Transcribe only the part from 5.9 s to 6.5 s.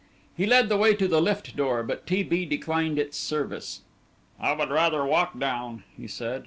he said.